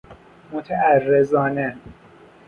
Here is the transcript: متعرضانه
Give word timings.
متعرضانه 0.51 1.75